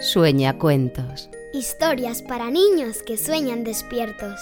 [0.00, 1.28] Sueña cuentos.
[1.52, 4.40] Historias para niños que sueñan despiertos.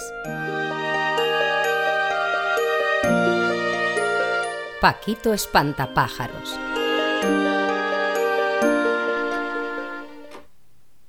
[4.79, 6.55] Paquito espantapájaros.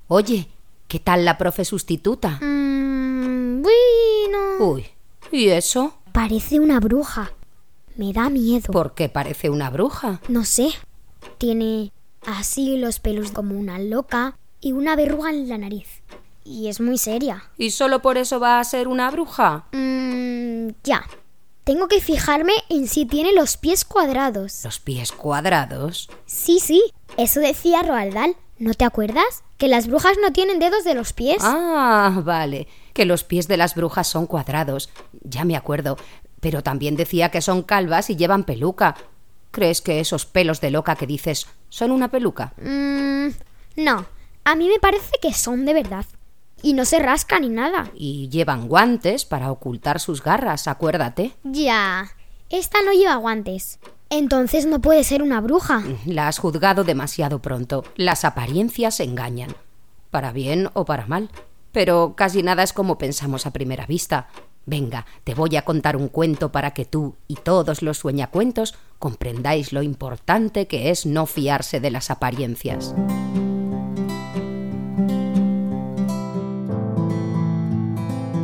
[0.06, 0.48] Oye,
[0.88, 2.38] ¿qué tal la profe sustituta?
[2.40, 4.38] Mmm, bueno.
[4.60, 4.86] Uy,
[5.30, 5.92] ¿y eso?
[6.12, 7.32] Parece una bruja.
[7.96, 8.72] Me da miedo.
[8.72, 10.22] ¿Por qué parece una bruja?
[10.28, 10.70] No sé.
[11.36, 11.92] Tiene
[12.26, 16.02] así los pelos como una loca y una verruga en la nariz.
[16.44, 17.44] Y es muy seria.
[17.58, 19.66] ¿Y solo por eso va a ser una bruja?
[19.72, 21.04] Mmm, ya.
[21.64, 24.64] Tengo que fijarme en si tiene los pies cuadrados.
[24.64, 26.08] ¿Los pies cuadrados?
[26.24, 26.82] Sí, sí.
[27.18, 28.36] Eso decía Roald Dahl.
[28.58, 29.44] ¿No te acuerdas?
[29.58, 31.38] Que las brujas no tienen dedos de los pies.
[31.42, 32.66] Ah, vale.
[32.94, 34.88] Que los pies de las brujas son cuadrados.
[35.22, 35.98] Ya me acuerdo.
[36.40, 38.96] Pero también decía que son calvas y llevan peluca.
[39.50, 42.52] ¿Crees que esos pelos de loca que dices son una peluca?
[42.62, 43.28] Mmm,
[43.76, 44.06] no.
[44.44, 46.06] A mí me parece que son de verdad.
[46.62, 47.90] Y no se rascan ni nada.
[47.94, 51.34] Y llevan guantes para ocultar sus garras, acuérdate.
[51.44, 52.08] Ya.
[52.50, 53.78] Esta no lleva guantes.
[54.10, 55.82] Entonces no puede ser una bruja.
[56.06, 57.84] La has juzgado demasiado pronto.
[57.96, 59.54] Las apariencias engañan.
[60.10, 61.28] Para bien o para mal.
[61.72, 64.28] Pero casi nada es como pensamos a primera vista.
[64.68, 69.72] Venga, te voy a contar un cuento para que tú y todos los sueñacuentos comprendáis
[69.72, 72.94] lo importante que es no fiarse de las apariencias.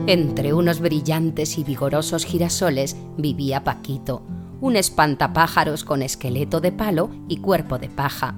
[0.06, 4.22] Entre unos brillantes y vigorosos girasoles vivía Paquito,
[4.62, 8.34] un espantapájaros con esqueleto de palo y cuerpo de paja.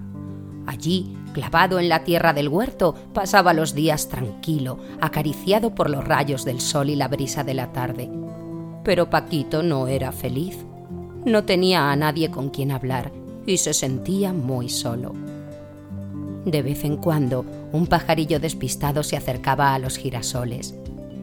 [0.66, 6.46] Allí, clavado en la tierra del huerto, pasaba los días tranquilo, acariciado por los rayos
[6.46, 8.08] del sol y la brisa de la tarde.
[8.82, 10.56] Pero Paquito no era feliz.
[11.26, 13.12] No tenía a nadie con quien hablar
[13.44, 15.12] y se sentía muy solo.
[16.46, 20.74] De vez en cuando, un pajarillo despistado se acercaba a los girasoles.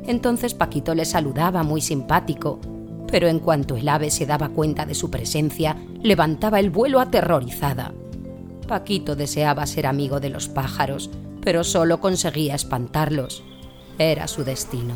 [0.06, 2.60] Entonces Paquito le saludaba muy simpático,
[3.08, 7.96] pero en cuanto el ave se daba cuenta de su presencia, levantaba el vuelo aterrorizada.
[8.68, 11.10] Paquito deseaba ser amigo de los pájaros,
[11.42, 13.44] pero solo conseguía espantarlos.
[13.98, 14.96] Era su destino.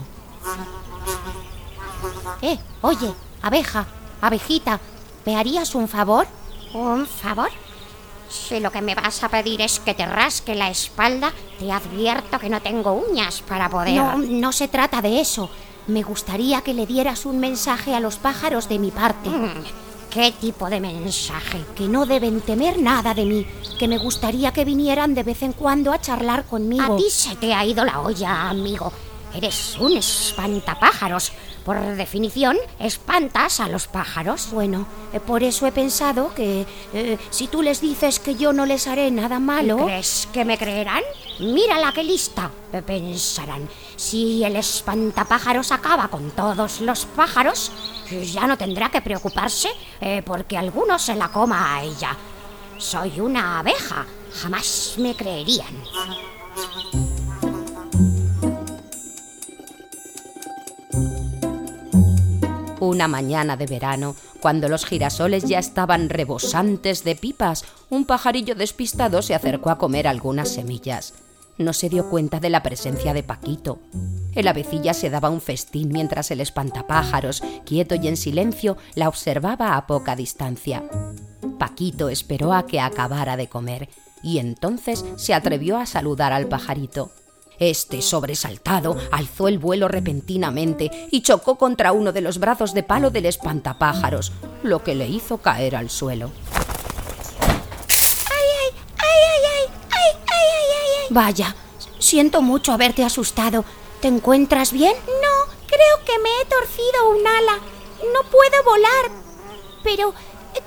[2.41, 3.85] Eh, oye, abeja,
[4.21, 4.79] abejita,
[5.25, 6.27] ¿me harías un favor?
[6.73, 7.49] ¿Un favor?
[8.29, 12.39] Si lo que me vas a pedir es que te rasque la espalda, te advierto
[12.39, 13.95] que no tengo uñas para poder.
[13.95, 15.49] No, no se trata de eso.
[15.87, 19.29] Me gustaría que le dieras un mensaje a los pájaros de mi parte.
[20.17, 21.63] ¿Qué tipo de mensaje?
[21.75, 23.45] Que no deben temer nada de mí,
[23.77, 26.95] que me gustaría que vinieran de vez en cuando a charlar conmigo.
[26.95, 28.91] A ti se te ha ido la olla, amigo.
[29.33, 31.31] Eres un espantapájaros.
[31.65, 34.49] Por definición, espantas a los pájaros.
[34.51, 38.65] Bueno, eh, por eso he pensado que eh, si tú les dices que yo no
[38.65, 39.85] les haré nada malo...
[39.85, 41.03] ¿Crees que me creerán?
[41.39, 42.49] Mírala qué lista.
[42.85, 43.67] Pensarán,
[43.97, 47.71] si el espantapájaros acaba con todos los pájaros,
[48.09, 52.15] ya no tendrá que preocuparse eh, porque alguno se la coma a ella.
[52.77, 54.05] Soy una abeja.
[54.41, 55.83] Jamás me creerían.
[62.79, 69.23] Una mañana de verano, cuando los girasoles ya estaban rebosantes de pipas, un pajarillo despistado
[69.23, 71.15] se acercó a comer algunas semillas.
[71.57, 73.79] No se dio cuenta de la presencia de Paquito.
[74.35, 79.75] El avecilla se daba un festín mientras el espantapájaros, quieto y en silencio, la observaba
[79.75, 80.83] a poca distancia.
[81.57, 83.89] Paquito esperó a que acabara de comer
[84.21, 87.11] y entonces se atrevió a saludar al pajarito.
[87.59, 93.09] Este, sobresaltado, alzó el vuelo repentinamente y chocó contra uno de los brazos de palo
[93.09, 94.31] del espantapájaros,
[94.63, 96.31] lo que le hizo caer al suelo.
[98.29, 98.69] ¡Ay, ay,
[98.99, 101.07] ay, ay, ay, ay, ay, ay!
[101.09, 101.55] Vaya,
[101.99, 103.65] siento mucho haberte asustado.
[104.01, 104.93] ¿Te encuentras bien?
[105.07, 107.57] No, creo que me he torcido un ala.
[108.13, 109.11] No puedo volar.
[109.83, 110.13] Pero,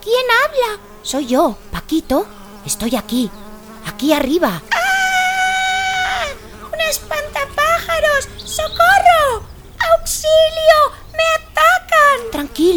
[0.03, 0.83] ¿quién habla?
[1.03, 2.27] Soy yo, Paquito.
[2.67, 3.31] Estoy aquí,
[3.87, 4.60] aquí arriba.
[4.66, 4.90] espantapájaros!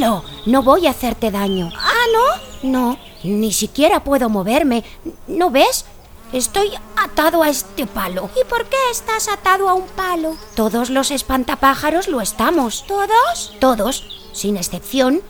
[0.03, 1.71] Tranquilo, no voy a hacerte daño.
[1.77, 2.69] ¿Ah, no?
[2.69, 4.83] No, ni siquiera puedo moverme.
[5.27, 5.85] ¿No ves?
[6.33, 8.29] Estoy atado a este palo.
[8.39, 10.35] ¿Y por qué estás atado a un palo?
[10.55, 12.85] Todos los espantapájaros lo estamos.
[12.87, 13.53] ¿Todos?
[13.59, 15.21] Todos, sin excepción.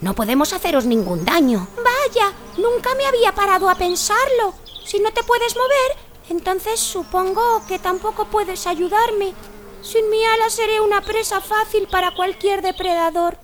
[0.00, 1.68] No podemos haceros ningún daño.
[1.76, 4.54] Vaya, nunca me había parado a pensarlo.
[4.84, 5.96] Si no te puedes mover,
[6.30, 9.34] entonces supongo que tampoco puedes ayudarme.
[9.82, 13.38] Sin mi ala seré una presa fácil para cualquier depredador.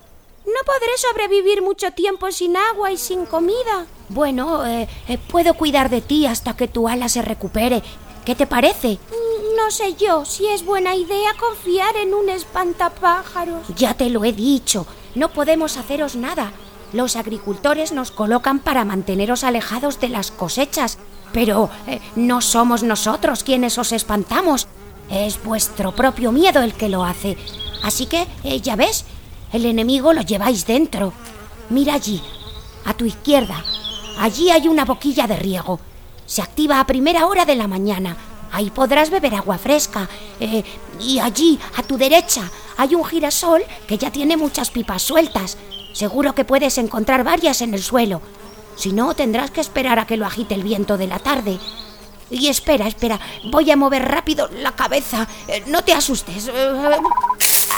[0.47, 3.85] No podré sobrevivir mucho tiempo sin agua y sin comida.
[4.07, 7.83] Bueno, eh, eh, puedo cuidar de ti hasta que tu ala se recupere.
[8.23, 8.97] ¿Qué te parece?
[9.57, 13.67] No sé yo si es buena idea confiar en un espantapájaros.
[13.75, 16.53] Ya te lo he dicho, no podemos haceros nada.
[16.93, 20.97] Los agricultores nos colocan para manteneros alejados de las cosechas,
[21.33, 24.67] pero eh, no somos nosotros quienes os espantamos.
[25.09, 27.37] Es vuestro propio miedo el que lo hace.
[27.83, 29.05] Así que, eh, ya ves,
[29.51, 31.13] el enemigo lo lleváis dentro.
[31.69, 32.21] Mira allí,
[32.85, 33.63] a tu izquierda.
[34.19, 35.79] Allí hay una boquilla de riego.
[36.25, 38.17] Se activa a primera hora de la mañana.
[38.51, 40.09] Ahí podrás beber agua fresca.
[40.39, 40.63] Eh,
[40.99, 45.57] y allí, a tu derecha, hay un girasol que ya tiene muchas pipas sueltas.
[45.93, 48.21] Seguro que puedes encontrar varias en el suelo.
[48.75, 51.59] Si no, tendrás que esperar a que lo agite el viento de la tarde.
[52.29, 53.19] Y espera, espera,
[53.51, 55.27] voy a mover rápido la cabeza.
[55.47, 56.49] Eh, no te asustes.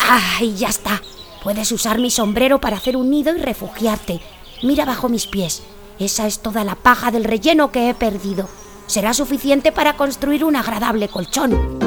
[0.10, 1.02] ¡Ay, ya está!
[1.44, 4.22] Puedes usar mi sombrero para hacer un nido y refugiarte.
[4.64, 5.64] Mira bajo mis pies.
[6.00, 8.48] Esa es toda la paja del relleno que he perdido
[8.90, 11.80] será suficiente para construir un agradable colchón.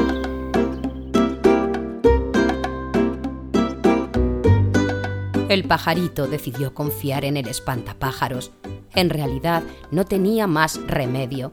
[5.49, 8.53] El pajarito decidió confiar en el espantapájaros.
[8.95, 11.53] En realidad no tenía más remedio.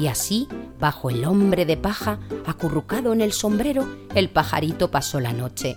[0.00, 0.48] Y así,
[0.80, 5.76] bajo el hombre de paja, acurrucado en el sombrero, el pajarito pasó la noche.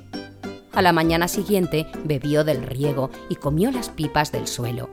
[0.73, 4.89] A la mañana siguiente bebió del riego y comió las pipas del suelo.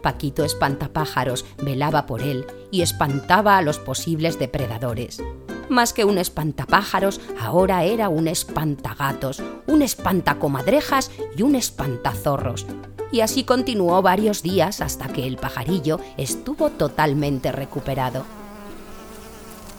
[0.00, 5.20] Paquito Espantapájaros velaba por él y espantaba a los posibles depredadores.
[5.68, 12.66] Más que un espantapájaros, ahora era un espantagatos, un espantacomadrejas y un espantazorros.
[13.10, 18.24] Y así continuó varios días hasta que el pajarillo estuvo totalmente recuperado.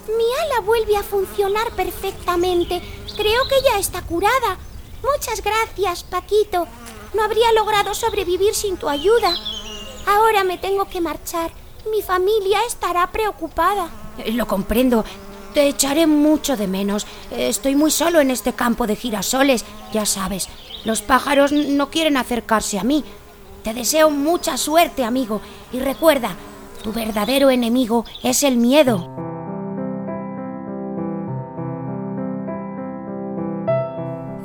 [0.08, 2.82] Mi ala vuelve a funcionar perfectamente.
[3.16, 4.58] Creo que ya está curada.
[5.04, 6.68] Muchas gracias, Paquito.
[7.14, 9.36] No habría logrado sobrevivir sin tu ayuda.
[10.08, 11.52] Ahora me tengo que marchar.
[11.92, 13.90] Mi familia estará preocupada.
[14.34, 15.06] Lo comprendo.
[15.54, 17.08] Te echaré mucho de menos.
[17.32, 19.66] Estoy muy solo en este campo de girasoles.
[19.94, 20.50] Ya sabes,
[20.86, 23.04] los pájaros no quieren acercarse a mí.
[23.64, 25.42] Te deseo mucha suerte, amigo.
[25.72, 26.36] Y recuerda,
[26.84, 29.27] tu verdadero enemigo es el miedo.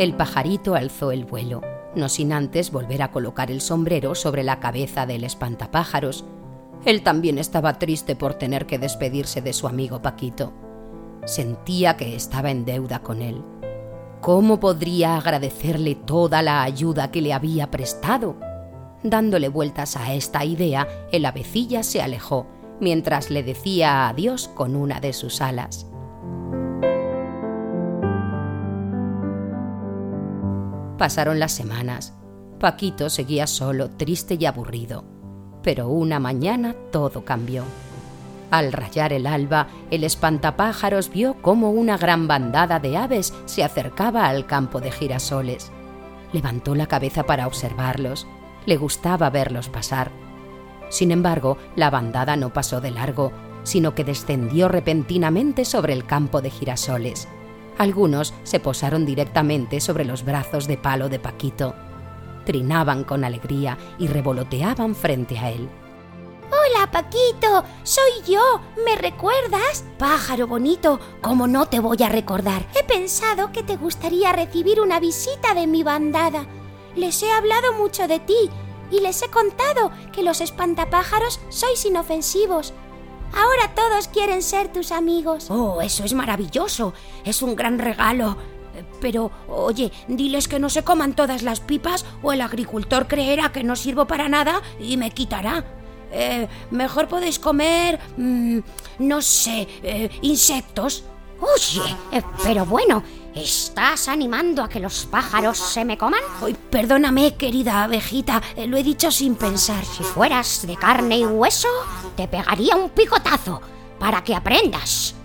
[0.02, 1.62] El pajarito alzó el vuelo
[1.94, 6.25] no sin antes volver a colocar el sombrero sobre la cabeza del espantapájaros.
[6.84, 10.52] Él también estaba triste por tener que despedirse de su amigo Paquito.
[11.25, 13.44] Sentía que estaba en deuda con él.
[14.20, 18.37] ¿Cómo podría agradecerle toda la ayuda que le había prestado?
[19.02, 22.46] Dándole vueltas a esta idea, el avecilla se alejó,
[22.81, 25.92] mientras le decía adiós con una de sus alas.
[31.02, 32.14] Pasaron las semanas.
[32.60, 35.04] Paquito seguía solo, triste y aburrido.
[35.60, 37.64] Pero una mañana todo cambió.
[38.52, 44.28] Al rayar el alba, el espantapájaros vio cómo una gran bandada de aves se acercaba
[44.28, 45.72] al campo de girasoles.
[46.32, 48.28] Levantó la cabeza para observarlos.
[48.64, 50.12] Le gustaba verlos pasar.
[50.88, 53.32] Sin embargo, la bandada no pasó de largo,
[53.64, 57.26] sino que descendió repentinamente sobre el campo de girasoles.
[57.79, 61.75] Algunos se posaron directamente sobre los brazos de palo de Paquito.
[62.45, 65.69] Trinaban con alegría y revoloteaban frente a él.
[66.53, 68.61] Hola, Paquito, soy yo.
[68.85, 69.85] ¿Me recuerdas?
[69.99, 72.67] Pájaro bonito, ¿cómo no te voy a recordar?
[72.75, 76.47] He pensado que te gustaría recibir una visita de mi bandada.
[76.95, 78.50] Les he hablado mucho de ti
[78.91, 82.75] y les he contado que los espantapájaros sois inofensivos.
[83.35, 85.51] Ahora todos quieren ser tus amigos.
[85.51, 86.93] Oh, eso es maravilloso.
[87.25, 88.37] Es un gran regalo.
[89.01, 93.65] Pero, oye, diles que no se coman todas las pipas o el agricultor creerá que
[93.65, 95.65] no sirvo para nada y me quitará.
[96.11, 98.59] Eh, mejor podéis comer, mm,
[99.01, 101.05] no sé, eh, insectos.
[101.42, 103.02] Oye, eh, pero bueno,
[103.34, 106.20] ¿estás animando a que los pájaros se me coman?
[106.40, 109.84] Ay, perdóname, querida abejita, eh, lo he dicho sin pensar.
[109.84, 111.66] Si fueras de carne y hueso,
[112.16, 113.61] te pegaría un picotazo
[113.99, 115.16] para que aprendas.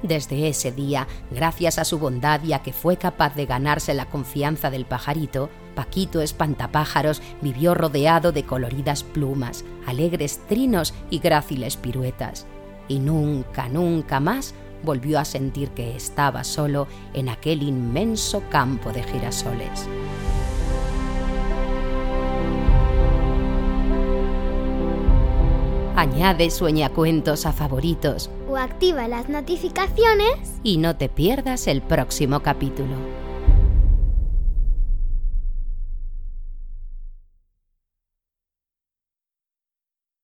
[0.00, 4.06] Desde ese día, gracias a su bondad y a que fue capaz de ganarse la
[4.06, 12.46] confianza del pajarito, Paquito Espantapájaros vivió rodeado de coloridas plumas, alegres trinos y gráciles piruetas.
[12.86, 14.54] Y nunca, nunca más
[14.84, 19.88] volvió a sentir que estaba solo en aquel inmenso campo de girasoles.
[25.96, 33.23] Añade sueñacuentos a favoritos o activa las notificaciones y no te pierdas el próximo capítulo.